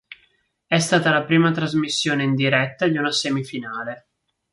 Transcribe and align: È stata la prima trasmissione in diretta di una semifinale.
È 0.65 0.79
stata 0.79 1.11
la 1.11 1.23
prima 1.25 1.51
trasmissione 1.51 2.23
in 2.23 2.33
diretta 2.33 2.87
di 2.87 2.97
una 2.97 3.11
semifinale. 3.11 4.07